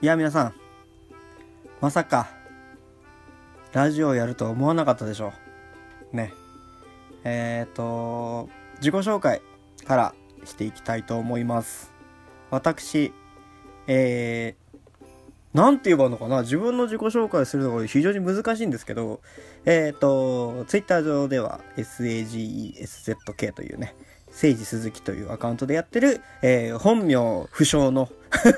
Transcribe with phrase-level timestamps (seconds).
[0.00, 0.54] いや皆さん。
[1.80, 2.28] まさか
[3.72, 5.32] ラジオをやるとは思わなかったでしょ
[6.12, 6.16] う。
[6.16, 6.32] ね。
[7.24, 9.42] えっ、ー、と自己紹介
[9.84, 10.14] から
[10.44, 11.92] していきたいと思います。
[12.52, 13.12] 私
[13.88, 16.42] えー、なんて言えばいいのかな。
[16.42, 19.20] 自分の自己紹介するのが非常に難しいんですけど、
[19.64, 23.96] えっ、ー、と、ツイッター上では SAGESZK というね、
[24.38, 27.16] 聖治鈴木というアカウントでやってる、えー、本名
[27.50, 28.08] 不詳の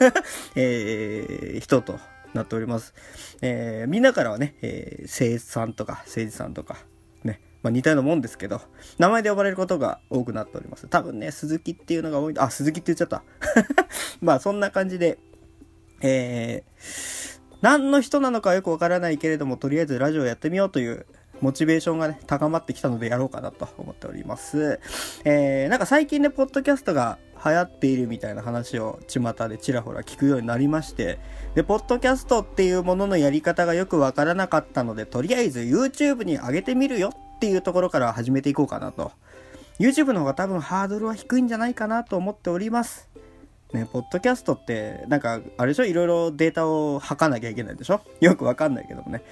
[0.54, 1.98] えー、人と
[2.34, 2.93] なっております。
[3.40, 6.76] えー、みんなからはね、えー、聖さんとか聖治さんとか、
[7.24, 8.61] ね、まあ似たようなもんですけど、
[8.98, 10.86] 名前で呼ばれることが多くなっております。
[10.86, 13.24] 多分ね、鈴木っていうのが多い、あ、鈴木って言っちゃった。
[14.21, 15.18] まあそんな感じで、
[16.02, 21.07] えー、何の人なのかよくわからないけれども、とりあえずラジオやってみようという
[21.40, 24.80] モチベーションがね、高まってきたのでやろうかなと思っております。
[25.25, 31.18] えー、なんか最近ね、ポッドキャストが流行っているみたいな話を巷でちらほら聞くようになりまして、
[31.54, 39.12] で、ポッドキャストっていうもののやり方がよくわからなかったので、とりあえず YouTube に上げてみるよっていうところから始めていこうかなと。
[39.78, 43.08] YouTube の方が多分ハードルは低いんじゃないかなと思っております。
[43.72, 45.84] ね、ポッドキャストって、なんか、あれでしょ？
[45.84, 48.02] いろいろデータを吐かなきゃいけないでしょ？
[48.20, 49.22] よくわかんないけどもね。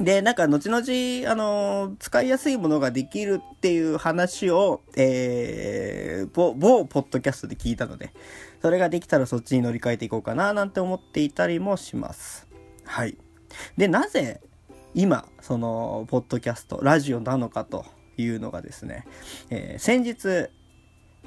[0.00, 8.12] で、なんか、後々、あの、使いやすいものができるっていう話を、えー、某、某ポッドキャストで聞いたので、
[8.62, 12.48] それができたらそっちに乗り換えていこうかな、なんて思っていたりもします。
[12.84, 13.18] はい。
[13.76, 14.40] で、なぜ、
[14.94, 17.84] 今、その、ポッドキャスト、ラジオなのかと
[18.16, 19.06] いうのがですね、
[19.50, 20.50] えー、先日、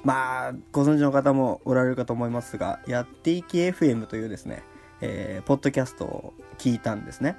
[0.04, 4.64] まあ、ご存知の方もおられるかと思いますが、やっていき FM というですね、
[5.02, 7.38] えー、ポッドキャストを聞いたんですね。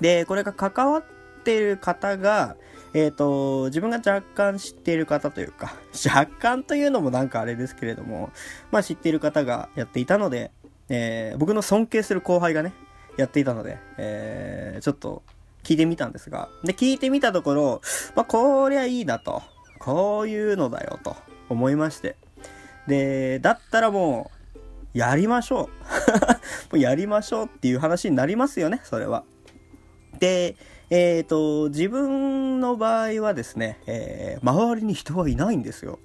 [0.00, 1.04] で、これが関わっ
[1.44, 2.56] てる方が、
[2.94, 5.74] えっ、ー、と、自分が若干知っている方というか、
[6.06, 8.30] 若干というのもなんかあれですけれども、
[8.70, 10.50] まあ知っている方がやっていたので、
[10.88, 12.72] えー、僕の尊敬する後輩がね、
[13.16, 15.22] やっていたので、えー、ちょっと
[15.62, 17.80] 聞いてみたんですが、で、聞いてみたところ、
[18.14, 19.42] まあこりゃいいなと、
[19.78, 21.16] こういうのだよと
[21.48, 22.16] 思いまして、
[22.86, 24.30] で、だったらも
[24.94, 25.66] う、やりましょう。
[26.72, 29.24] もうやりましょうっていう話になりますよね、それは。
[30.18, 30.56] で、
[30.90, 35.98] えっ、ー、と、自分の場合はですね、えー、周りに人がいないんですよ。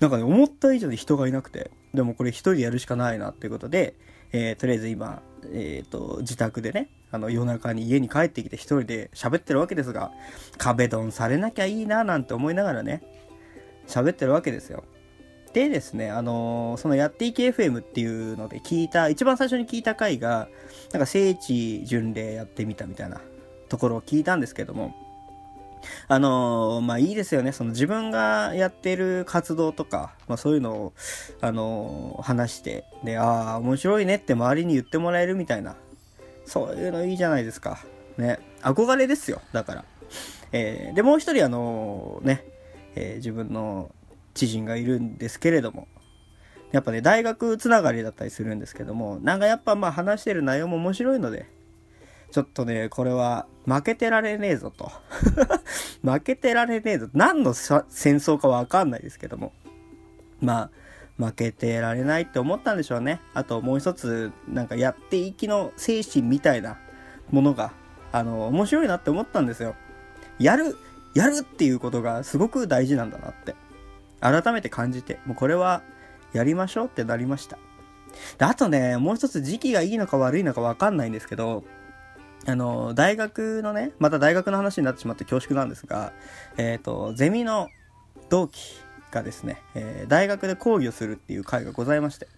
[0.00, 3.94] なんかね、思った以上に人がいなくて、でもこれ一人でやるしかないなっていうことで、
[4.32, 5.22] えー、とりあえず今、
[5.52, 10.12] えっ、と、自宅でね、あの、夜中に家に帰ってきて一人で喋ってるわけですが、
[10.58, 13.02] 壁ドンされなきゃいいななんて思いながらね、
[13.86, 14.84] 喋ってるわけですよ。
[15.56, 20.48] でですね、あの、そのやっていき FM っていうので聞いた、一番最初に聞いた回が、
[20.92, 23.22] なんか聖地巡礼やってみたみたいな
[23.70, 24.94] ところを聞いたんですけども、
[26.08, 27.52] あの、まあいいですよね。
[27.52, 30.92] その自分がやってる活動とか、まあそういうのを、
[31.40, 35.74] あの、話して、で、ああ、面白いねって周りに言ってもらえるみたいな、
[36.44, 37.78] そういうのいいじゃないですか。
[38.18, 38.40] ね。
[38.60, 39.40] 憧れですよ。
[39.54, 39.84] だから。
[40.52, 42.44] えー、で、もう一人あのね、
[42.94, 43.90] えー、自分の
[44.36, 45.88] 知人がいるんですけれども、
[46.72, 51.46] やっぱね、大学つながりだったりするんですけども、なんかやっぱまあ話してる内容も面白いので、
[52.30, 54.92] ちょっとね、これは負けてられねえぞと。
[56.02, 57.08] 負けてられねえぞ。
[57.14, 59.52] 何の戦争かわかんないですけども。
[60.40, 60.70] ま
[61.18, 63.20] あ、負けてられないって思ったんでしょうね。
[63.32, 66.78] あともう一つ、なんかやっていきの精神みたいな
[67.30, 67.72] ものが、
[68.12, 69.74] あの、面白いなって思ったんですよ。
[70.38, 70.76] やる、
[71.14, 73.54] やるっていうことがすごく大事なんだなって。
[74.30, 75.82] 改めて感じて、もうこれは
[76.32, 77.58] やりましょうってなりました。
[78.38, 81.64] で、あとね、もう一つ時期がいいのか悪いのかわかんないんですけど、
[82.46, 86.12] あの、大学のね、また大学の話になってしまって恐縮なんですが、
[86.56, 87.68] えっ、ー、と、ゼミの
[88.28, 92.28] 同期がですね、えー、大学で講義をするっていう会がございまして。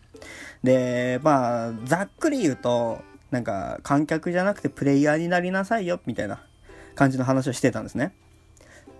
[0.62, 6.40] で、まあ、ざっくり言うと、なんか、観客じゃなくてプレイヤーになりなさいよ、みたいな
[6.94, 8.14] 感じの話をしてたんですね。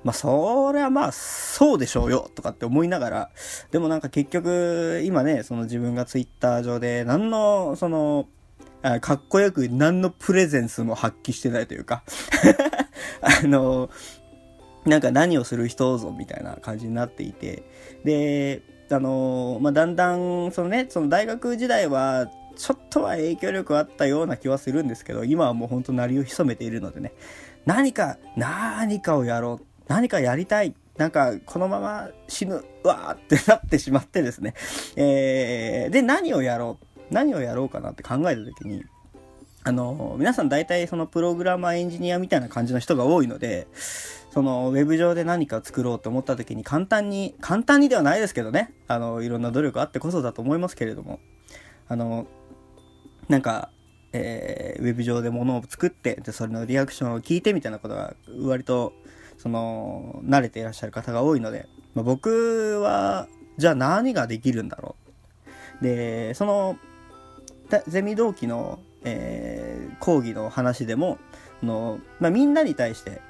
[0.05, 3.31] まあ、それはまあ、そうでしょうよ、とかって思いながら、
[3.71, 8.29] でもなんか結局、今ね、その自分がツイッター上で、何の、その、
[9.01, 12.05] かっこよく何のプレゼンスも発揮してないというか
[13.21, 13.91] あの、
[14.87, 17.65] なんか何をする人ぞみたいな感じになっていて、
[18.05, 27.13] で、あの、まあ、だんだん、そのね、その大学時代は、ちょっとは影響力あったような気はするんですけど、今はもうほんと鳴りを潜めているのでね、
[27.67, 30.75] 何か、何かをやろう何かやりたい。
[30.97, 34.55] なんか、このまま死ぬ、わーってなってしまってですね。
[34.97, 37.15] えー、で、何をやろう。
[37.15, 38.85] 何をやろうかなって考えた時に、
[39.65, 43.67] あの、皆さん大体そのプログラマーエンジニアみたいな感じの人が多いので、
[44.31, 51.21] そのウェブ上で何か作ろうと思った時に簡単に、簡単にではないですけどね、あの、いろんな努力あってこそだと思いますけれども、
[51.89, 52.27] あの、
[53.29, 53.71] なんか、
[54.13, 58.93] えー、ウェブ上で物を作って、で、それのリアクションを聞いてみたいなことが、割と、
[59.39, 64.97] その、慣れていらっしゃる方が多いので、まあ、僕は、じゃあ何ができるんだろ
[65.81, 65.85] う。
[65.85, 66.77] で、その、
[67.87, 71.19] ゼミ同期の、えー、講義の話でも、
[71.63, 73.21] の、まあ、みんなに対して、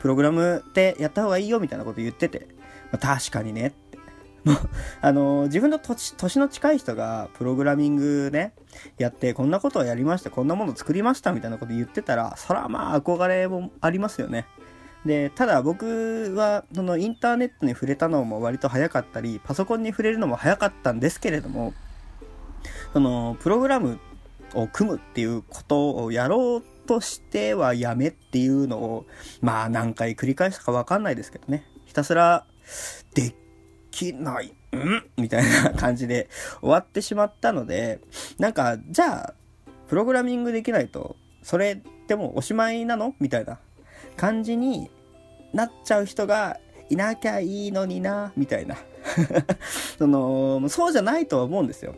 [0.00, 2.48] プログラムってやった方がいいよみたいなこと言ってて、
[2.92, 3.98] まあ、確かにねって。
[5.00, 8.52] あの、自分の年、年の近い人がプログラミングね、
[8.96, 14.46] やって、こんなことをやりました、こんなもの作りましたみたいなこと言ってたら、そらまあ憧れもありますよね。
[15.08, 21.72] で、ただ僕は、そのインターネットに触れたのも割と早かったり、パソコンに触れるのも早かったんですけれども、
[22.92, 23.98] その、プログラム
[24.54, 29.06] を組むっていうことをやろうとしてはやめっていうのを、
[29.40, 31.64] まあ何回繰り返したかわかんないですけどね。
[31.86, 32.44] ひたすら、
[33.14, 33.34] で
[33.90, 34.52] きない、ん？
[35.16, 36.28] みたいな感じで
[36.60, 38.00] 終わってしまったので、
[38.38, 39.34] なんか、じゃあ、
[39.88, 43.14] プログラミングできないと、それってもおしまいなの？
[43.20, 43.58] みたいな
[44.18, 44.90] 感じに
[45.52, 46.58] なっちゃう人が
[46.90, 48.76] いなきゃいいのにな、みたいな。
[49.98, 51.94] その、そうじゃないとは思うんですよ。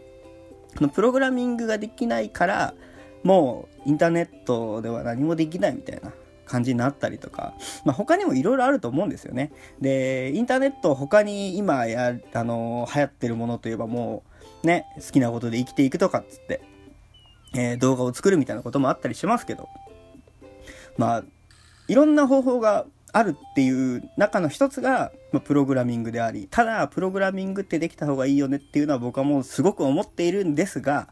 [0.95, 2.75] プログラミングができないから、
[3.23, 6.13] もうインターネットでは何もできないみたいな
[6.47, 7.55] 感じになったりとか、
[7.85, 9.53] まあ、他にもいろいろあると思うんですよね。
[9.81, 14.23] で、インターネット他に今や、あの流行ってるものといえばも
[14.63, 16.61] う、ね、好きなことで生きていくとかっつって、
[17.55, 19.69] えー、動画を作るみたいなこともあったりしますけど、
[20.97, 21.25] まあ、
[21.89, 31.09] いろんな方法があるっていう中の一つが、ま、プログラミングであり、ただ、プログラミングってできた方がいいよねっていうのは僕はもうすごく思っているんですが、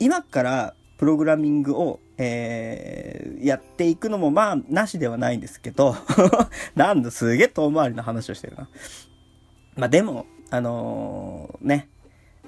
[0.00, 5.96] 今からプログラミングを、えー、やっていくのもまあ、なしではないんですけど
[6.74, 8.68] なんだ、すげえ遠回りの話をしてるな。
[9.76, 11.88] まあでも、あのー、ね、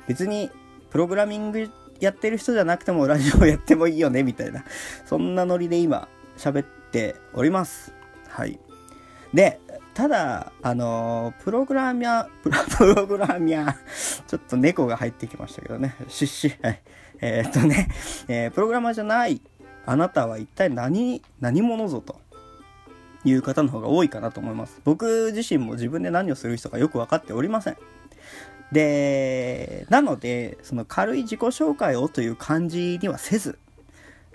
[0.08, 0.50] 別に、
[0.90, 1.70] プログラミング
[2.00, 4.64] やってる人じゃなくてもラジオやってもいいよね、みたいな。
[5.06, 7.99] そんなノリで今、喋っております。
[8.30, 8.58] はい。
[9.34, 9.60] で、
[9.94, 12.28] ただ、あのー、プログラミャー、
[12.78, 13.74] プログラミャー、
[14.26, 15.94] ちょっと猫が入ってきましたけどね。
[16.08, 16.66] シッシュ。
[16.66, 16.82] はい。
[17.20, 17.88] え、っとね、
[18.28, 19.42] えー、プログラマーじゃない
[19.86, 22.20] あなたは一体何、何者ぞと
[23.24, 24.80] いう方の方が多いかなと思います。
[24.84, 27.76] 僕自身も自分で何をする人かよく分かっておりません。
[28.72, 33.58] で、なので、その軽い自己紹介をという感じにはせず、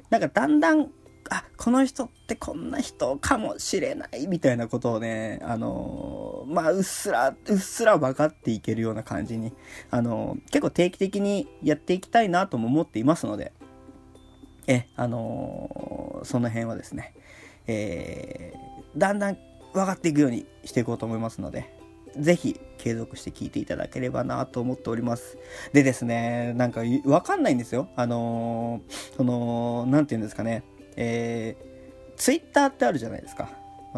[0.09, 0.89] なんかだんだん
[1.29, 9.51] あ、この人ってこんな人かもしれないみたいなことをね、あのー、まあ、うっすら、うっすら分かっていけるような感じに、
[9.89, 13.53] あのー、結構定期的にやっていきたいなとも思っていますので、
[14.67, 17.13] え、あのー、その辺はですね、
[17.67, 19.37] えー、だんだん
[19.73, 21.73] 分かっていくようにしていこうと思いますので、
[22.17, 25.37] ぜひ継続して聞いていただければなと思っております。
[25.73, 27.89] でですね、なんかわかんないんですよ。
[27.95, 30.63] あのー、その、なんて言うんですかね。
[30.95, 33.49] えー、ツイッターってあるじゃないですか。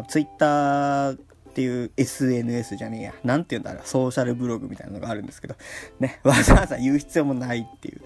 [0.08, 1.18] ツイッターっ
[1.58, 3.14] ていう SNS じゃねえや。
[3.24, 3.88] なんて言うんだろう。
[3.88, 5.56] ソーシャルブログみたいなのがあるんですけど、
[5.98, 8.00] ね、わざわざ言う必要もないっていう。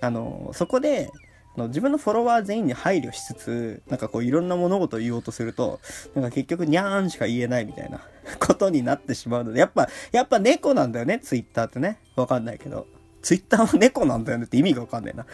[0.00, 1.10] あの、そこで、
[1.56, 5.80] 自分のフォロワー全員に配慮しつつ、なんかこういろんな物事を言おうとすると、
[6.14, 8.00] なんか結局にゃーんしか言えないみたいな
[8.38, 11.98] ことになってしまうので、やっぱ、やっぱ猫なんだよね、ツイッターってね。
[12.14, 12.86] わかんないけど。
[13.22, 15.26] ツイッターは猫なんだよねって意味がわかんないな。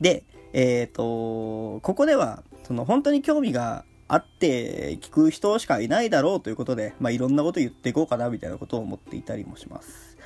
[0.00, 0.24] で、
[0.56, 10.16] えっ、ー、と、ここでは、その本当に興味があって聞く人しかいないだろうということで、まあ、いろんなこと言っていこうかなみたいなことを思っていたりもします。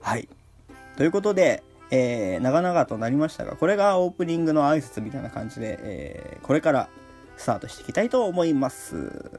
[0.00, 0.28] はい。
[0.96, 1.62] ということで、
[1.92, 6.88] えー、長々となりましたが、これがオープニングの挨拶みたいな感じで、えー、これから
[7.36, 9.30] スタートしていきたいと思います。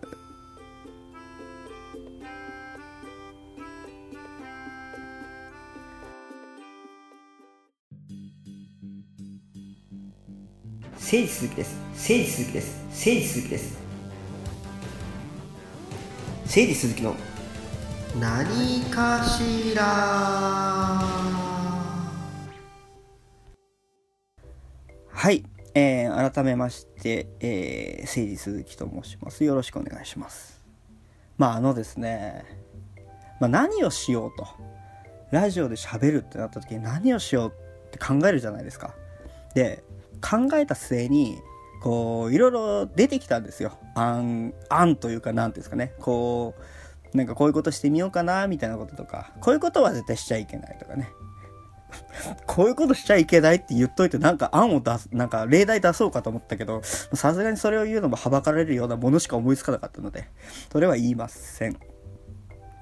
[11.10, 11.80] 聖地鈴木です。
[11.94, 12.86] 聖地鈴木です。
[12.92, 13.78] 聖地鈴木です。
[16.46, 17.16] 聖地鈴木の
[18.20, 19.84] 何かしら
[25.08, 25.46] はい、
[25.76, 29.46] えー、改めまして、えー、聖地鈴木と申します。
[29.46, 30.62] よろしくお願いします。
[31.38, 32.44] まああのですね、
[33.40, 34.46] まあ、何をしようと。
[35.32, 37.54] ラジオで喋るってなった時に何をしよう
[37.88, 38.94] って考えるじゃないですか。
[39.54, 39.86] で、
[40.22, 41.42] 考えた末に、
[41.82, 43.78] こう、いろいろ出てきたんですよ。
[43.96, 45.94] 案、案というか、なんていうんですかね。
[46.00, 46.56] こ
[47.14, 51.10] う、なんかこういうことしてみようかな、みたいなこととか、こういうことは絶対しちゃいけないとかね。
[52.46, 60.30] こういうことしちゃいけないって言っといて、なんか案を出す、なんか例題出そうかと思ったけど、さすがにそれを言うのもはばかられるようなものしか思いつかなかったので、
[60.72, 61.78] それは言いません。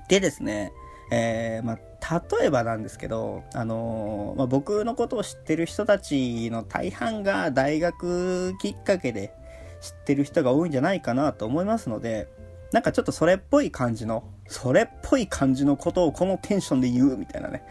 [0.07, 0.71] でですね、
[1.11, 9.33] えー、まあ、例えばなんですけど、あのー、まあ、僕のことを知ってる人たちの大半が大学きっかけで
[9.81, 12.27] 知ってる人が多いんじゃないかなと思いますので、
[12.71, 17.63] なんかちょっとそれっぽい感じの、それっぽい感じのことをこのテンションで言うみたいなね、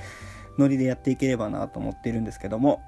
[0.59, 2.83] ノリでやっていければなと思ってるんですけども、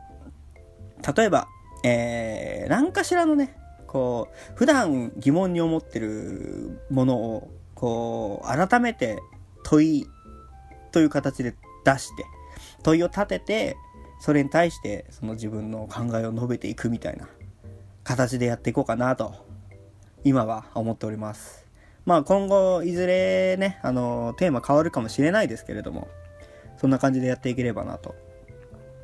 [1.17, 1.49] 例えば、
[1.85, 9.19] えー、何かしらのね、こう、普段疑問に思ってるものを、こう、改めて
[9.65, 10.07] 問い
[10.97, 12.25] という形で出して、
[12.83, 13.77] 問いを立てて、
[14.19, 17.29] それに対してその自分の考えを述べていくみたいな
[18.03, 19.35] 形でやっていこうかなと、
[20.25, 21.67] 今は思っております。
[22.07, 26.09] まあ今後、いずれね、あの、テーマ変わるかもしれないですけれども、
[26.79, 28.15] そんな感じでやっていければなと。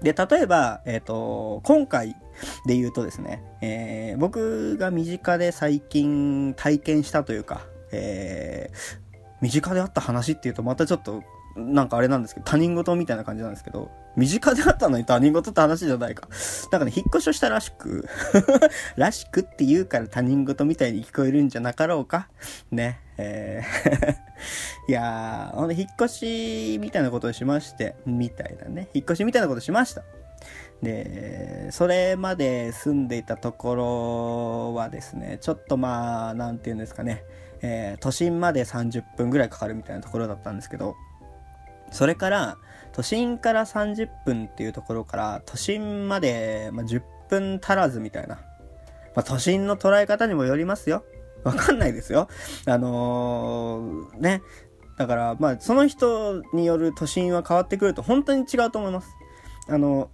[0.01, 2.17] で、例えば、えっ、ー、と、今回
[2.65, 8.77] で言うとですね、えー、僕が身近で最近体験したというか、えー、
[9.43, 11.23] 身近であった話っていうとまたちょっと
[11.57, 16.29] なんかあれなんですけど、他人事みたいな感じなんですけど、身近であったのに他人事って話じゃないか。
[16.71, 18.07] なんかね、引っ越しをしたらしく
[18.97, 22.29] らしくって言うから他人事みたいに聞こえるんじゃなかろうか。
[22.71, 23.01] ね。
[23.19, 24.17] えー
[24.89, 28.89] いやー、ほんと引っ越しみたいなことをしまして、みたいなね。
[28.93, 30.03] 引っ越しみたいなことしました。
[30.83, 37.23] で、それまで住んでいたところはですね、ちょっとまあ、なんて言うんですかね、
[37.63, 40.97] えー、都心まで30分ぐらいかかるみたいなところだったんですけど、
[41.93, 42.59] それから、
[42.93, 48.37] 都心から30分っていうところから、都心まで、まあ、10分足らずみたいな。
[49.15, 51.05] まあ、都心の捉え方にもよりますよ。
[51.45, 52.29] わかんないですよ。
[52.67, 54.43] あのー、ね。
[54.99, 59.09] だから、まあ、その人による都心は変わってくると本当に違うと思います。
[59.69, 60.11] あの、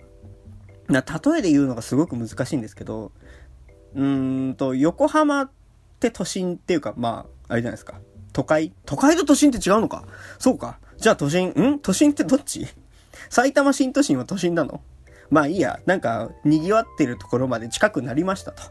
[0.88, 3.12] 例えで言うのがすごく難しいんですけど、
[3.94, 5.50] うーんと、横浜っ
[6.00, 8.00] て都心っていうか、まあ、あれじゃないですか。
[8.32, 8.72] 都会？
[8.86, 10.04] 都会と都心って違うのか？
[10.38, 10.78] そうか。
[10.98, 11.78] じゃあ都心、ん？
[11.78, 12.66] 都心ってどっち？
[13.30, 14.80] 埼玉新都心は都心なの？
[15.30, 18.62] まあいいや、なんか、賑わってるところまで近くなりましたと。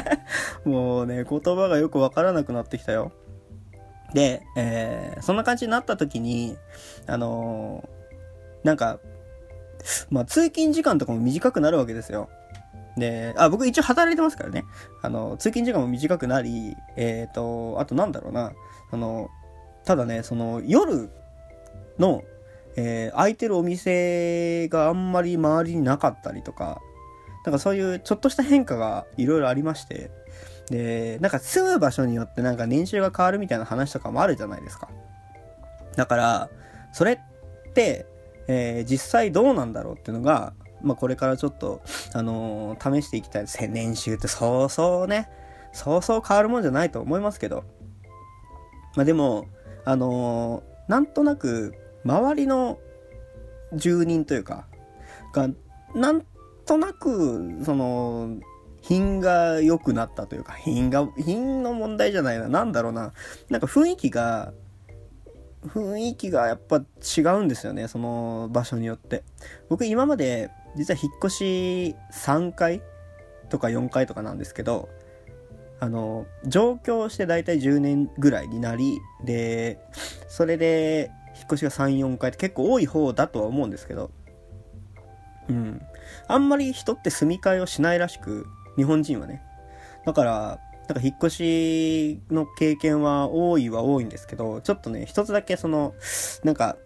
[0.68, 3.12] もうね、言葉がよくわからなくなってきたよ。
[4.12, 6.56] で、えー、そんな感じになった時に、
[7.06, 8.98] あのー、なんか、
[10.10, 12.28] まあ通勤時間とかも短くなるわけですよ。
[12.96, 14.64] で、あ、僕一応働いてますからね。
[15.02, 18.52] あの、通勤時間も短くなり、えっ、ー、と、あとなんだろうな、
[18.90, 19.30] あの、
[19.84, 21.10] ただね、その夜
[21.98, 22.22] の、
[22.76, 26.80] えー、空いてるお店があんまり周りになかったりとか、
[27.44, 30.10] なんかそういうちょっとした変化がいろいろありまして、
[30.68, 34.88] で、なんか住む場所によってなんか年収が変わるみたいな話とかもあるじゃないですか。
[35.94, 36.50] だから、
[36.92, 38.06] それって、
[38.48, 43.66] えー、実際どうなんだろうっていうのが、まあこれからちょっと、あのー、試していきたいです。
[43.68, 45.28] 年収ってそうそうね、
[45.72, 47.64] そうそう変わるもんじゃないと思いますけど。
[48.96, 49.46] まあでも、
[49.84, 51.74] あのー、なんとなく、
[52.06, 52.78] 周りの
[53.72, 54.66] 住人というか、
[55.32, 55.50] が、
[55.94, 56.22] なん
[56.64, 58.38] となく、その、
[58.80, 62.48] 品が良くなったというか、品が、品の問題じゃないな。
[62.48, 63.12] なんだろうな。
[63.50, 64.52] なんか雰囲気が、
[65.66, 67.88] 雰囲気がやっぱ違うんですよね。
[67.88, 69.24] その場所によって。
[69.68, 72.82] 僕今まで、実は引っ越し3回
[73.48, 74.88] とか4回とかなんですけど、
[75.80, 79.80] あの、上京して大体10年ぐらいになり、で、
[80.28, 84.10] それで、引っ越しが3、4回って結構多い方だとは思うんですけど、
[85.48, 85.82] うん。
[86.28, 89.42] あんまり人って住み替えをしないらしく、日本人はね。
[90.04, 95.94] だから、なんか引っ越しの経験は多いは多いんですけど、ちょっとね、一つだけその、
[96.44, 96.76] なんか、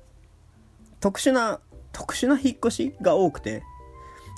[1.00, 1.60] 特殊な、
[1.92, 3.62] 特殊な引っ越しが多くて、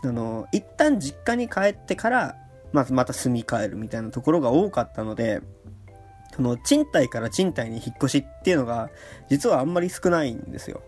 [0.05, 2.37] あの、一旦実家に帰ってから、
[2.73, 5.43] まずまた住み替えるみたいなところが多かったので、
[6.35, 8.91] その賃貸から賃貸に引っ越しっていうのが、
[9.29, 10.83] 実はあんまり少ないんですよ。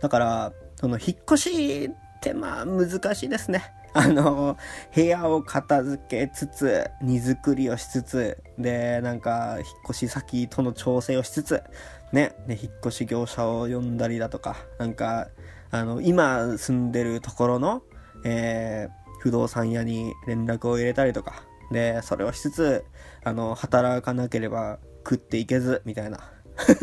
[0.00, 3.72] だから、その引っ越しってまあ難しいですね。
[3.94, 4.56] あの、
[4.94, 11.62] 部屋を片付けつつ、荷造りをしつつ、で、なんか、引っ越し先との調整をしつつ、
[12.10, 15.28] ね、で、引っ越し業者を呼んだりだとか、なんか、
[15.70, 17.82] あの、今住んでるところの、
[18.24, 22.84] えー、不動産屋に連絡を入れたりとか、で、それをしつつ、
[23.24, 26.20] あの、働かなければ食っていけず、みたいな。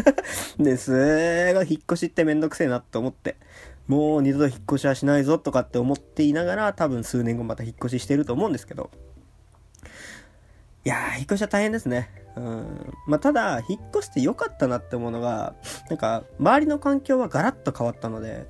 [0.58, 3.38] で、すごい引っ越しってめんどくせえなって思って、
[3.88, 8.91] もう二度と引っ越しはしないぞとかって思っていながら、多分数年後また引っ越ししてると思うんですけど、
[10.86, 12.10] いやー、引っ越しは大変ですね。
[12.36, 12.93] うん。
[13.08, 15.55] まあ、ただ、引っ越して良かったなって思うのが、
[15.89, 18.48] なんか、周りの環境はガラッと変わったので、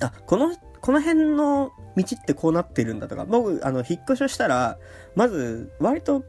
[0.00, 4.78] あ、このこの辺の道ってこうなってるんだとか、僕、あの、引っ越しをしたら、
[5.14, 6.24] まず、割と、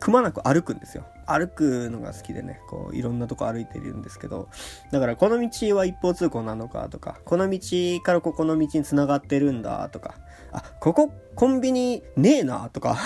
[0.00, 1.04] くまなく歩くんですよ。
[1.26, 4.48] 歩くのが好きでね、こう、いろんなとこ歩いてるんですけど、
[4.90, 7.60] だからこの道は一方通行なのかとか、この道
[8.02, 10.16] からここの道に繋がってるんだとか、
[10.50, 12.98] あ、ここコンビニねえなとか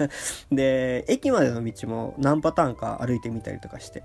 [0.50, 4.02] で、駅までの道も何パターンか歩いてみたりとかして。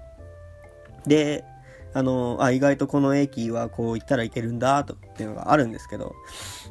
[1.07, 1.45] で、
[1.93, 6.15] あの、あ、意外とこの駅はこう行ったらいけるんだ、とっていうのがあるんですけど、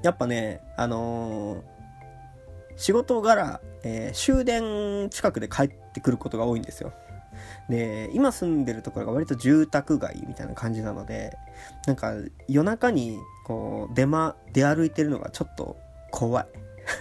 [0.03, 1.63] やっぱね、あのー、
[2.77, 6.93] 仕事柄、えー、終電近くで帰ってくることが多いんですよ。
[7.69, 11.37] で、今住んでるところが割と住宅街みたいな感じなので、
[11.87, 12.15] なんか
[12.49, 15.77] 夜中にこう出ま、出歩いてるのがちょっと
[16.11, 16.47] 怖い。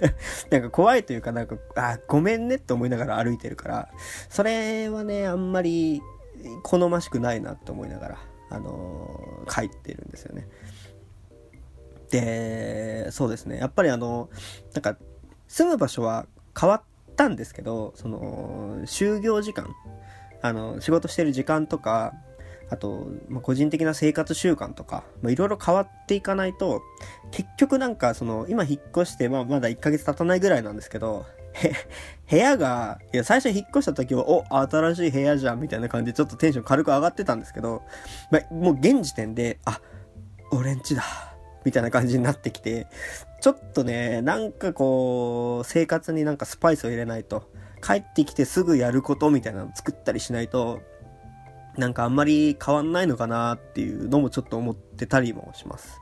[0.51, 3.89] なんか怖いというかなんか、あ、ごめんねって思いながら歩いてるから、
[4.29, 6.01] それはね、あんまり
[6.63, 8.17] 好ましくないなって思いながら、
[8.49, 10.47] あのー、帰ってるんですよね。
[12.09, 13.57] で、そうですね。
[13.57, 14.29] やっぱりあの、
[14.73, 14.97] なんか、
[15.47, 16.27] 住む場所は
[16.59, 16.81] 変わっ
[17.15, 19.73] たんですけど、その、就業時間、
[20.41, 22.13] あの、仕事してる時間とか、
[22.69, 26.81] あと、まあ、個人的な生活習慣とか、まあ、いろいろ変わっていかないと、
[27.31, 31.25] 結局なんかその、今引っ越して、まあ、まだ1ヶ月経たないぐらいなんですけど、
[32.29, 37.83] 部屋が、いや、最初引っ越した時は、お、新しい部屋じゃん、みたいな感じでちょっとテンション軽く上がってたんですけど、
[38.31, 39.81] まあ、もう現時点で、あ、
[40.51, 41.03] 俺んちだ、
[41.65, 42.87] みたいな感じになってきて、
[43.41, 47.49] ちょっとね、なんかこう、生活になんかスパイスを入れないと、
[47.81, 50.81] 帰ってきてすぐやることみたいなの作ったりしないと、
[51.77, 55.99] なんかあんまり変わんないのかなっていうのもちょっと思ってたりもします。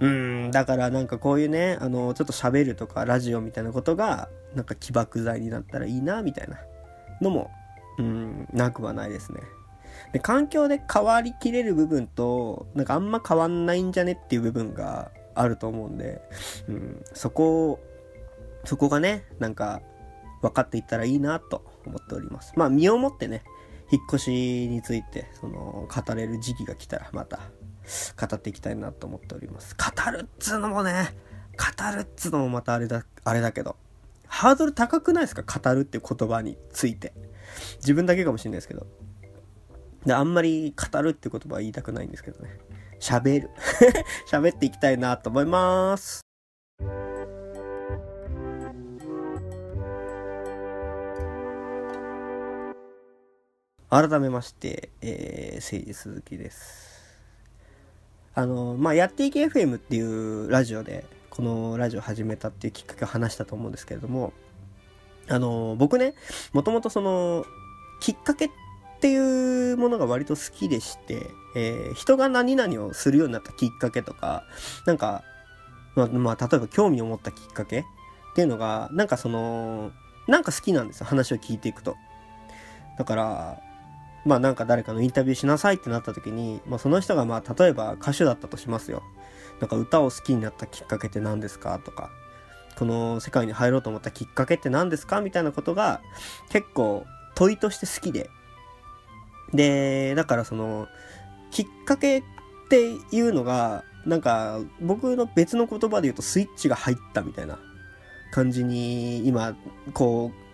[0.00, 6.58] うん、だからなんかこういうね、あの、ちょっと喋るとかラジオみたいなことが、なんか起爆剤になったらいいな、みたいな
[7.20, 7.50] のも、
[7.98, 9.40] うん、なくはないですね。
[10.12, 16.20] で、環境で変わりきれる部分と、なんかあんま変わんないんじゃねっていう部分があると思うんで、
[16.68, 17.80] うん、そこ
[18.64, 19.80] そこがね、なんか
[20.42, 22.52] 分かっていったらいいなと思っております。
[22.56, 23.44] まあ身をもってね、
[23.90, 27.38] 引っ越しについて、その、語れる時期が来たらまた
[28.20, 29.76] 語っていきたいなと思っております。
[29.76, 31.14] 語るっつうのもね、
[31.56, 33.76] 語るっつうのもまたあれだ、あれだけど、
[34.26, 35.42] ハードル高くないですか？
[35.60, 37.12] 語るって言葉について。
[37.76, 38.86] 自分だけかもしれないですけど。
[40.04, 42.58] で、あんまり語るって言葉は言いたくないんですけどね。
[43.00, 43.50] 喋る。
[44.30, 46.20] 喋っていきたいなと思います。
[53.88, 56.85] 改めまして、えー、誠治鈴木です。
[58.36, 64.34] あの、まあ、やっていけ FM っていうラジオで、このラジオ始めたっていうきっかけを話したと思うんですけれども、
[65.26, 66.12] あの、僕ね、
[66.52, 67.46] もともとその、
[67.98, 68.50] きっかけっ
[69.00, 74.44] ていうものが割と好きでして、えー、人が何々をするようになったきっかけとか、
[74.84, 75.24] なんか、
[75.94, 77.84] まあ、まあ、例えば興味を持ったきっかけっ
[78.34, 79.92] ていうのが、なんかその、
[80.28, 81.96] なんか好きなんですよ、話を聞いていくと。
[82.98, 83.62] だから、
[84.26, 89.02] まあなんか誰かのインタビューしなさいってなった時に、まあその人がまあ例えば歌手だったとしますよ。
[89.60, 92.10] なんか歌を好きになったきっかけって何ですかとか、
[92.76, 96.02] この世界に入ろうと思ったきっかけって何ですかみたいなことが
[96.50, 98.28] 結構問いとして好きで。
[99.54, 100.88] で、だからその、
[101.52, 102.22] きっかけっ
[102.68, 107.58] ていうのが、なんか僕の別の言葉で言うとスイッチが入ったみたいな
[108.32, 109.56] 感じに今、
[109.94, 110.45] こう、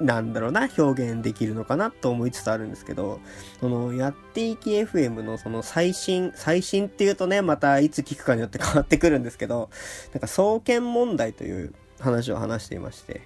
[0.00, 3.20] なんだろうな、表現できるのかなと思いつつあるんですけど、
[3.60, 9.70] その、やっていき FM のその最新、最新っていうとね、またいつ聞くかによって変わってくるんですけど、
[10.12, 13.22] なんか創建問題という話を話していまして、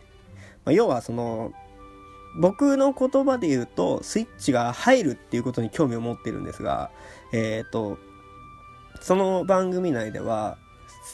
[0.64, 1.52] まあ、要はその、
[2.38, 6.90] 僕の言葉で言うと、スイッチが入るっていうことに興味を持ってるんですが、
[7.32, 7.98] えっ、ー、と、
[9.00, 10.56] その番組内では、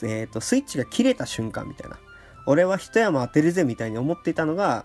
[0.03, 1.99] えっ、ー、と、スイッチが切れた瞬間みたいな。
[2.47, 4.85] 俺は一山当てるぜみたいに思っていたのが、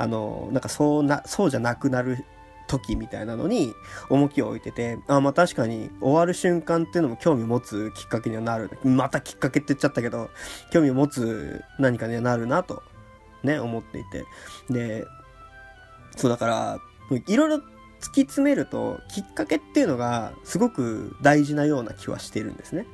[0.00, 2.24] あの、なんかそうな、そうじゃなくなる
[2.66, 3.74] 時みたいなのに
[4.08, 8.70] 重きを置いてて、あ、まあ確かに終わる瞬間っていうのも興味持つきっかけにはなる。
[8.82, 10.30] またきっかけって言っちゃったけど、
[10.72, 12.82] 興味を持つ何かにはなるなと、
[13.42, 14.24] ね、思っていて。
[14.70, 15.04] で、
[16.16, 16.78] そうだから、
[17.26, 22.86] いろいろ突き詰めると、きっかけっていうのがすごく大事なような気はしてるんですね。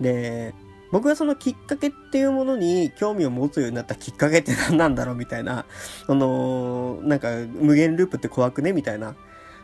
[0.00, 0.52] で、
[0.92, 5.64] 僕がそのきっかけっていうものに興味を持つようになったきっかけって何なんだろうみたいな、
[6.06, 9.14] あのー、なんか無限ループって怖くねみたいな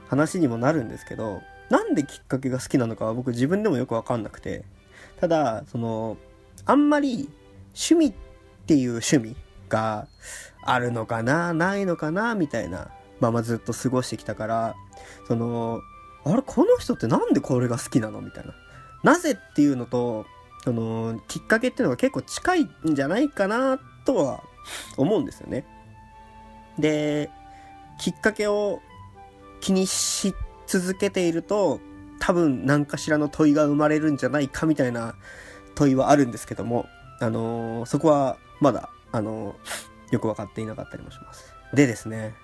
[0.08, 4.64] 話にもなるんですけど、なんできっかけが好きなのかは僕自分でもよくわかんなくて、
[5.20, 6.16] ただ、その、
[6.64, 7.28] あんまり
[7.74, 8.12] 趣味っ
[8.66, 9.36] ていう趣味
[9.68, 10.06] が
[10.62, 14.74] あるのかな、ないのかな、みたいなままずっと過ごしてきたから、
[15.26, 15.80] その、
[16.24, 18.54] あれ、この人ってなんでこれが好きなのみたいな。
[19.02, 20.26] なぜっていうのと、
[20.66, 24.42] その、きっかけっていうのが結構近いんじゃないかなとは
[24.96, 25.64] 思うんですよね。
[26.76, 27.30] で、
[28.00, 28.80] きっかけを
[29.60, 30.34] 気にし
[30.66, 31.78] 続けていると、
[32.18, 35.14] 多分何かしらの問いが生まれるんじゃないかみたいな
[35.76, 36.86] 問いはあるんですけども、
[37.20, 41.54] あのー、そこはまだ、あのー、よく分かっていなかったりもします。
[41.74, 42.34] でですね、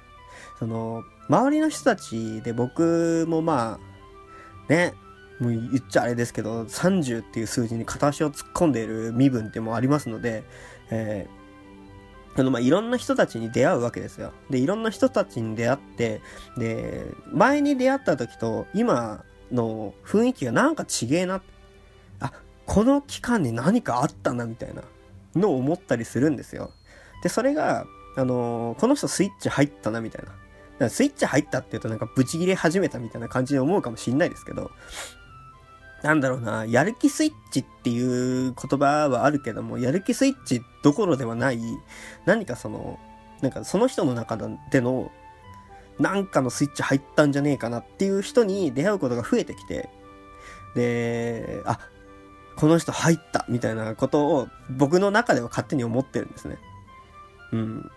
[0.60, 4.94] その、周りの人たちで僕もまあ、ね、
[5.42, 10.44] もう言っちゃあれですけど、30っていう数字に片足を突っ込んでいる身分ってもありますので、
[10.90, 14.32] えー、あの、まあ、いろんな人たちに出会うわけですよ。
[14.50, 16.20] で、いろんな人たちに出会って、
[16.56, 21.42] で、前に出会った時と今の雰囲気がなんか違えな。
[22.20, 22.32] あ、
[22.64, 24.82] この期間に何かあったな、みたいな
[25.34, 26.70] のを思ったりするんですよ。
[27.24, 27.84] で、それが、
[28.16, 30.32] あのー、この人スイッチ入ったな、みたいな。
[30.88, 34.70] スイッチ入ったっていうとなんかブチギレ始めたみたいな感じに思うかもしんないですけど、
[36.02, 41.60] なんだろうな、やる気スイッチっていう言葉はあるけども、やる気スイッチどころではない、
[42.26, 42.98] 何かその、
[43.40, 44.36] なんかその人の中
[44.70, 45.10] での、
[45.98, 49.88] なんかのスイッチ入ったんじゃねえかなっていう人に出会うことが増えてきて、
[50.74, 51.78] で、あ、
[52.56, 56.58] この人入ったみたいなことを僕の中では勝手に思ってるんですね。
[57.52, 57.90] うん。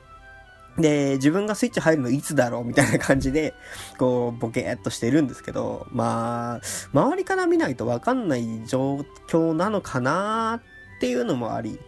[0.77, 3.53] で、自分がスイッチ入るのいつだろうみたいな感じで、
[3.97, 6.61] こう、ボケーっとしてるんですけど、まあ、
[6.91, 10.61] 周りから見ないとわかんない状況なのかな
[10.97, 11.79] っていうのもあり、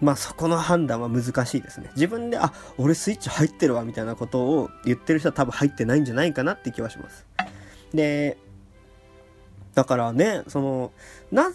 [0.00, 1.90] まあそこの判断は難しいですね。
[1.94, 7.26] 自分で、あ、俺スイッチ入ってるわみたいなことを言ってる人は多分入ってないんじゃないかなって気はします。
[7.92, 8.38] で、
[9.74, 10.92] だからね、その、
[11.30, 11.52] な、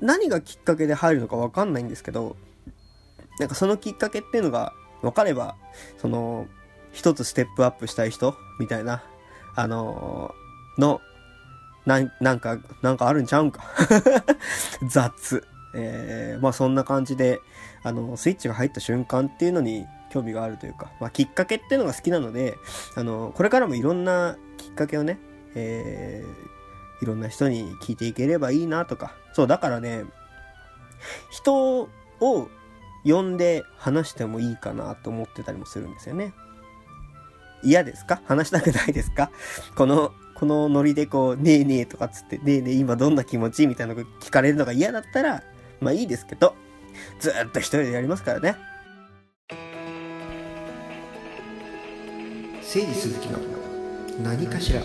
[0.00, 2.36] 何がきっかけで入るのかわかんないんですけど、
[3.40, 4.72] なんかそのきっかけっていうのが
[5.04, 5.56] 分かれば、
[5.98, 6.46] その、
[6.92, 9.02] 一つステップアップしたい人みたいな、
[9.56, 11.00] あのー、の、
[11.86, 13.62] な、なんか、なんかあるんちゃうんか？
[14.88, 15.46] 雑。
[15.76, 17.40] えー、まあそんな感じで、
[17.82, 22.56] あの、スイッチが入った瞬間っていうのに興味があるというか、まあきっかけっていうのが好きなので、
[22.96, 25.18] あの、これからもいろんなきっかけをね、
[25.56, 30.04] えー、いろんな人に聞いていければいいなとか、そう、だからね、
[31.30, 31.88] 人を
[33.04, 36.32] 呼んで話してもいいかなと思ってたりもするんですよね。
[37.62, 38.20] 嫌ですか？
[38.26, 39.30] 話したくないですか？
[39.76, 45.42] この、このノリでこう、ねえねえとかつって、ねえねえ今どんな気持ちみたいなの聞かれるのが嫌だったら、
[45.80, 46.54] まあいいですけど、
[47.20, 48.56] ずっと一人でやりますからね。
[52.62, 53.38] 誠治鈴木の
[54.22, 54.80] 何かしら。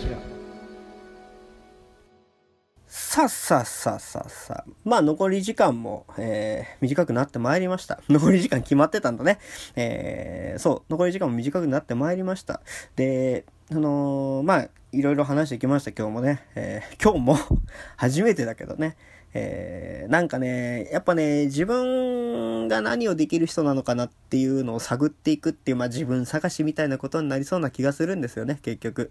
[3.10, 4.72] さあさあさあさあさあ。
[4.84, 8.00] まあ残り時間も、えー、短くなってまいりました。
[8.08, 9.40] 残り時間決まってたんだね。
[9.74, 12.60] えー、そう、残り時間も短くなってまいりました。
[12.94, 16.44] で、あのー、まあ、いろいろ話してきました、今日もね。
[16.54, 17.36] えー、今日も
[17.98, 18.96] 初めてだけどね。
[19.34, 29.10] えー、なんかね、やっぱね、自分が何をできる人なのかなっていうのを探っていくっていう、まあ自分探しみたいなことになりそうな気がするんですよね、結局。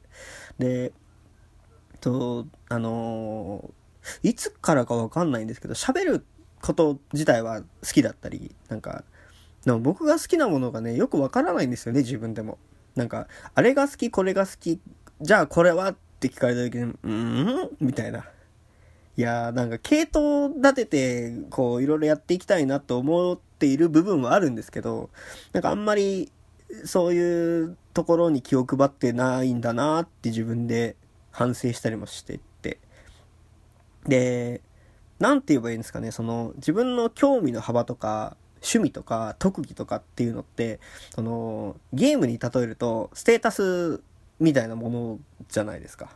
[0.58, 0.94] で、
[2.00, 3.72] と、あの
[4.24, 6.26] いつからかわかんないんですけど、喋る
[6.62, 9.04] こと自体は好きだったり、なんか、
[9.66, 12.58] でも僕が好きなものがね、よくわからないんですよね、自分でも。
[12.96, 14.80] なんか、あれが好き、これが好き、
[15.22, 17.70] じゃあこれはって聞かれた時に、うん？
[17.80, 18.26] みたいな。
[19.18, 25.10] いやーなんか系統立てて、こう、いろいろやっていきたいなと思っている部分はあるんですけど、
[25.52, 26.32] なんかあんまり、
[26.86, 30.96] そういうところに気を配ってないんだなって自分で
[31.32, 32.40] 反省したりもして
[34.06, 34.62] で、
[35.20, 40.80] なんて言えばいいんですかね、その、自分の興味の幅とか、趣味とか、特技とかっていうのって、
[41.14, 44.02] その、ゲームに例えると、ステータス
[44.40, 46.10] みたいなものじゃないですか。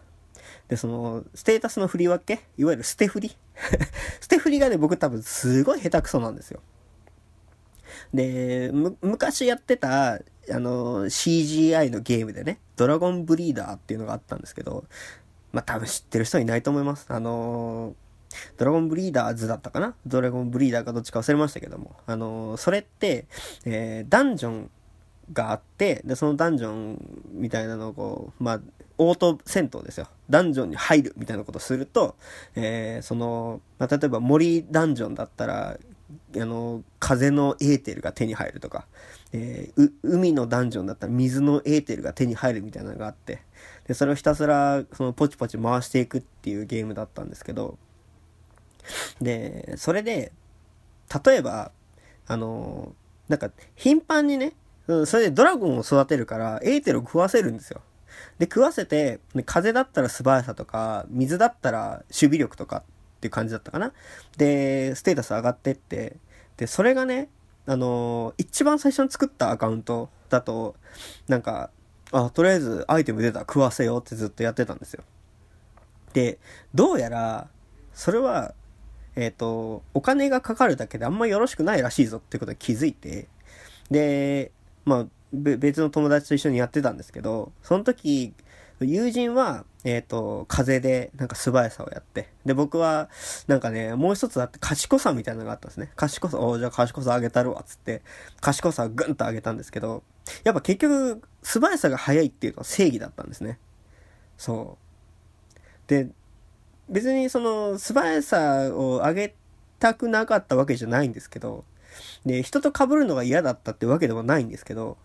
[0.67, 3.37] で、その、ステータスの振り分けいわゆる捨て振り
[4.21, 6.61] 捨て振りがね、僕多分すごい下手くそなんですよ。
[8.13, 10.19] で、昔やってた、あ
[10.49, 14.85] の、CGI のゲームでね、ドラゴンブリーダーっていうのがあったんですけど、
[15.53, 17.05] まあ、多分知ってる人いないと思います。
[17.07, 17.93] あのー、
[18.57, 19.95] ドラゴンブリーダーズだったかな？
[20.05, 21.95] ドラゴンブリーダーかどっちか忘れましたけども。
[22.07, 23.27] あのー、それって、
[23.63, 24.71] えー、ダンジョン
[25.31, 28.61] があって、で、そのダンジョンみたいなのをこう、まあ、
[28.97, 30.07] オート戦闘ですよ。
[30.29, 32.15] ダンジョンに入るみたいなことをすると、
[32.55, 35.77] えー、その、まあ、例えば森ダンジョンだったら、
[36.35, 38.85] あの、風のエーテルが手に入るとか、
[39.31, 43.41] えー、海のダンジョンだったら水のエーテルが手に入るみたいなのがあって、
[43.87, 47.77] で、それをひたすら、そのポチポチ回していくっていうゲームだったんですけど、
[49.21, 50.31] で、それで、
[51.25, 51.71] 例えば、
[52.27, 52.93] あの、
[53.27, 54.53] なんか、頻繁にね、
[55.05, 57.81] それでドラゴンを育てるから、エーテルを食わせるんですよ。
[58.37, 62.83] で、食わせて、風だったら素早さとか、水だったら守備力とかっ
[63.21, 63.93] ていう感じだったかな。
[64.37, 66.17] で、ステータス上がってって、
[66.57, 67.29] で、それがね、
[67.65, 70.75] あの一番最初に作ったアカウントだと、
[71.27, 71.69] なんか、
[72.13, 75.03] あ、とりあえずアイテム出た、食わせようってずっとやってたんですよ。
[76.13, 76.39] で、
[76.73, 77.49] どうやら、
[77.93, 78.53] それは、
[79.15, 83.27] えっ、ー、と、お金がかかるだけであんまよろしくないらしいぞってことに気づいて、
[83.89, 84.51] で、
[84.85, 88.33] まあ、別の友達と一緒にやってたんですけど、その時、
[88.79, 92.29] 友人は、えっ、ー、と、風で、なんか素早さをやって。
[92.45, 93.09] で、僕は、
[93.47, 95.91] なんかね、もう一つあって、賢さみたいなのがあったんですね。
[95.95, 98.01] 賢さ、おじゃあ賢さ上げたるわ、つって、
[98.39, 100.03] 賢さをぐんと上げたんですけど、
[100.43, 103.59] やっぱ結局、素早さが速いっていうのは正義だったんですね。
[104.37, 104.77] そ
[105.85, 105.89] う。
[105.89, 106.09] で、
[106.89, 109.35] 別にその、素早さを上げ
[109.79, 111.65] たくなかったわけじゃないんですけど、
[112.25, 114.97] で、人と被るのが嫌だったってわけでもないんですけど、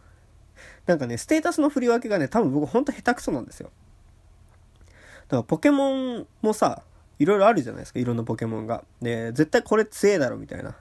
[0.87, 3.71] なんかね、ステータスの振り分けがね、多分僕ほんと下手くそなんですよ。
[5.29, 6.83] だからポケモンもさ、
[7.19, 8.85] いろいろあるじゃないですか、いろんなポケモンが。
[9.03, 10.77] で、絶対これ強えだろみたいな。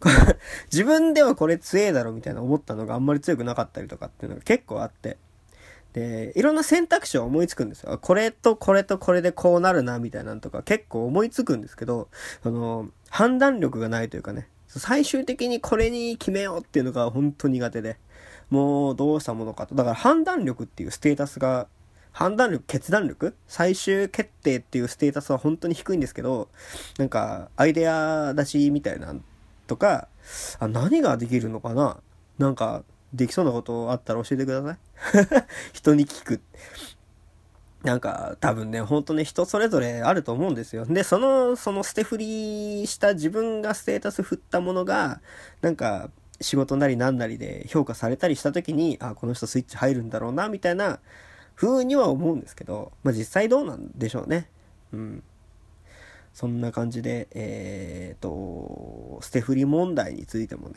[0.72, 5.18] 自分ではこれ強えだろみたいな思ったのがあんまり強くなかったりとかっていうのが結構あって。
[5.92, 7.98] で、いろんな選択肢を思いつくんですよ。
[7.98, 12.08] これとこれとこれでこうなるな、みたいなのとか結構思いつくんですけど、
[12.44, 17.96] あの、判断力がないというかね、最終的にこれに決めようっていうのが本当苦手で、
[18.50, 19.74] もうどうしたものかと。
[19.74, 21.66] だから判断力っていうステータスが、
[22.12, 26.48] 判断力、決断力最終決定っていうステータスは本当に低いんですけど、
[26.98, 29.14] なんか、アイデア出しみたいな
[29.70, 30.08] とか、
[30.58, 31.98] あ、何ができるのかな？
[32.38, 32.82] なんか、
[33.14, 34.78] できそうなことあったら教えてください。
[35.72, 36.40] 人に聞く。
[37.84, 40.86] なんか、多分ね、ほんとね、人それぞれあると思うんですよ。
[40.86, 45.20] で、その、その捨て振りした自分がステータス振ったものが、
[45.60, 50.98] なんか、仕事なりなんなりで評価されたりした時に、あ、この人スイッチ入るんだろうな、みたいな
[51.54, 54.50] 風には思うんですけど、まあ実際どうなんでしょうね。
[54.92, 55.22] うん。
[56.32, 58.30] そんな感じで、えーと、
[59.20, 60.74] 捨て振り問題についてもね、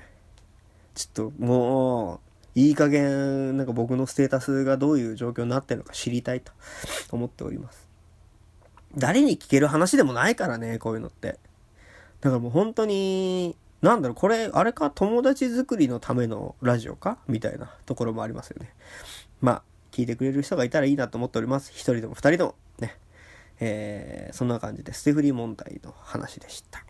[0.96, 2.20] ちょっともう、
[2.56, 6.52] いい加減、なんか僕のステータスがどういう状況になってるのか知りたいと
[7.12, 7.88] 思っております。
[8.96, 11.40] 誰に聞ける話でもないからね、こういうのって。
[12.22, 17.18] だからもう本当に、なんだろう、これ、あれか、友達作りのためのラジオか？
[17.28, 18.72] みたいなところもありますよね。
[19.42, 21.72] まあ、聞いてくれる人がいたらいいなと思っております。
[21.72, 22.56] 一人でも二人でも。
[22.80, 22.96] ね。
[23.60, 26.86] えー、そんな感じで、捨て振り問題の話でした。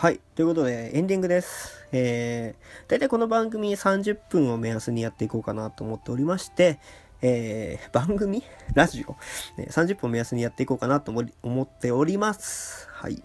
[0.00, 0.20] はい。
[0.34, 1.86] ということで、エンディングです。
[1.92, 6.80] えー、大体この番組30分を目安にやっていこうかなと思っておりまして、
[7.20, 8.42] えー、番組？
[8.72, 9.12] ラジオ、
[9.60, 12.88] ね、30分を目安にやっていこうかなと思っております。
[12.90, 13.22] はい。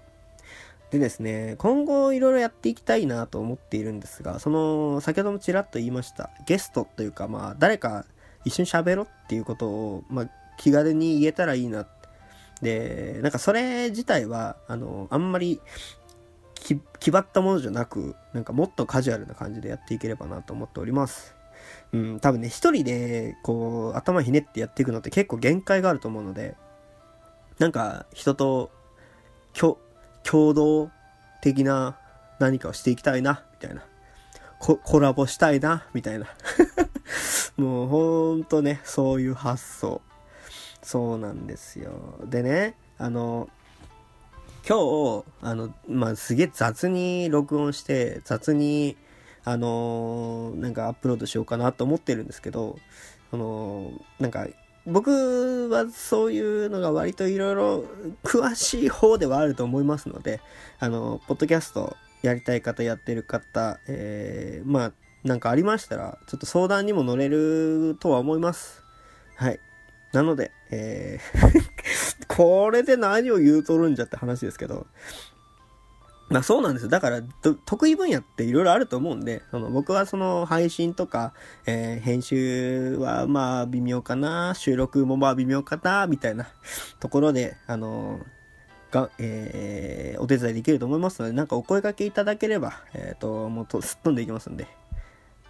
[0.91, 8.05] でですね、今後いろいろやっていきたいなと思っているんですが、その、先ほどもちらっと言いました、ゲストというか、まあ、誰か
[8.43, 11.87] 一緒に喋ろっていうことを、まあ、気軽に言えたらいいな。
[12.61, 15.61] で、なんかそれ自体は、あの、あんまり
[16.65, 21.35] 決まったものじゃなく、なんかもっとカジュアルな感じでやっていければなと思っております。
[21.93, 26.55] うん、多分ね、一人で、こう、頭ひねってやっていくのって結構限界があると思うので、
[27.59, 28.71] なんか、人と、
[29.53, 30.89] 共同
[31.41, 31.97] 的な
[32.39, 33.83] 何かをしていきたいな、みたいな。
[34.59, 36.27] ココラボしたいな、みたいな。
[37.57, 40.01] もうほんとね、そういう発想。
[40.81, 42.19] そうなんですよ。
[42.25, 43.49] でね、あの、
[44.67, 48.97] 今日、あの、まあ、すげえ雑に録音して、雑に、
[49.43, 52.79] あのー、なんかアップロードしようかなと思ってるんですけど、
[53.29, 54.47] その、なんか、
[54.87, 57.85] 僕はそういうのが割といろいろ
[58.23, 60.41] 詳しい方ではあると思いますので、
[60.79, 64.91] あの、ポッドキャストやりたい方、やってる方、えー、まあ、
[65.23, 68.83] なんかありましたら、ちょっと相談にも乗れるとは思います。
[69.35, 69.59] はい。
[70.11, 71.64] なので、えー
[72.35, 74.87] これで何を言うとるんじゃって話ですけど、
[76.29, 76.89] まあそうなんですよ。
[76.89, 77.21] だから、
[77.65, 81.33] 得意分野っていろいろあると思うんで、その僕はその配信とか、
[81.67, 86.47] えー、編集はまあ微妙かな、収録もまあ微妙かな、みたいな
[86.99, 88.19] ところで、あの
[88.91, 94.67] が、えー、お手伝いできると思いますので、なんかお声掛けいただければ、えっ、と、もうとすっ飛んでいきますんで、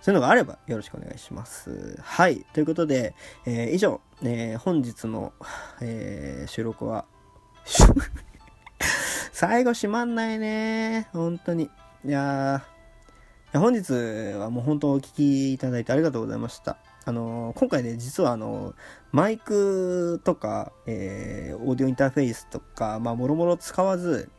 [0.05, 1.99] そういうのがあればよろしくお願いします。
[1.99, 2.45] はい。
[2.53, 3.15] ということで、
[3.47, 5.33] えー、以上、えー、本日の、
[5.81, 7.05] えー、収録は、
[9.33, 11.09] 最後閉まんないね。
[11.11, 11.71] 本当に。
[12.05, 13.93] いやー、本日
[14.37, 16.77] はもう本当お聴きいただいてありがとうございました。
[17.05, 18.75] あの、今回ね、実はあの
[19.11, 24.29] マイクとか、えー、オーディオインターフェースとか、まあ、もろもろ使わず、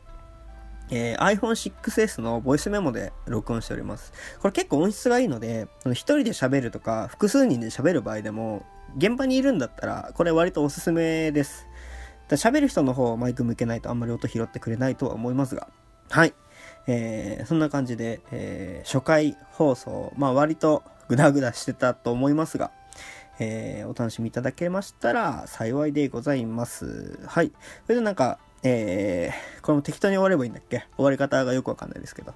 [0.89, 4.13] えー、iPhone 6S のボイスメモで録音しております。
[4.39, 8.65] これ結構音質がいいので、一人で喋るとか、複数人で喋る場合でも、
[8.97, 11.67] 現場にいるんだったら、これ割とおすすめです。
[12.29, 15.69] 喋る人の方マイク向けないとあんまり音拾ってくれないとは思いますが。
[16.09, 16.33] はい。
[16.87, 22.71] えー、そんな感じで、えー、初回放送、まあ割とグダグダしてたと思いますが、
[23.39, 27.19] えー、お楽しみいただけましたら幸いでございます。
[27.27, 27.51] はい。
[27.85, 30.85] それでなんか、えー、これも適当に終わればいいんだっけ？
[30.95, 32.33] 終わり方がよくわかんないですけど。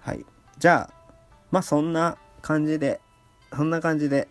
[0.00, 0.24] はい。
[0.58, 1.12] じゃあ、
[1.50, 3.00] まあそんな感じで、
[3.54, 4.28] そんな感じで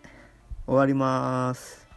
[0.66, 1.87] 終わります。